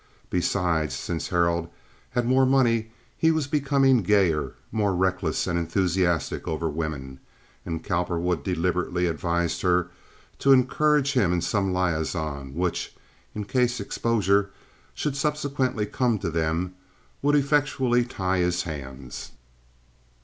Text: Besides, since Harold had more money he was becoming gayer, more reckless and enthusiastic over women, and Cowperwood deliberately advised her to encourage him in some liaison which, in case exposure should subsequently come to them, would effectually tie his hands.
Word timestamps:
Besides, 0.31 0.95
since 0.95 1.27
Harold 1.27 1.69
had 2.13 2.25
more 2.25 2.43
money 2.43 2.91
he 3.19 3.29
was 3.29 3.45
becoming 3.45 4.01
gayer, 4.01 4.55
more 4.71 4.95
reckless 4.95 5.45
and 5.45 5.59
enthusiastic 5.59 6.47
over 6.47 6.67
women, 6.67 7.19
and 7.67 7.83
Cowperwood 7.83 8.43
deliberately 8.43 9.05
advised 9.05 9.61
her 9.61 9.91
to 10.39 10.53
encourage 10.53 11.13
him 11.13 11.31
in 11.31 11.39
some 11.39 11.71
liaison 11.71 12.55
which, 12.55 12.95
in 13.35 13.43
case 13.45 13.79
exposure 13.79 14.49
should 14.95 15.15
subsequently 15.15 15.85
come 15.85 16.17
to 16.17 16.31
them, 16.31 16.73
would 17.21 17.35
effectually 17.35 18.03
tie 18.03 18.39
his 18.39 18.63
hands. 18.63 19.33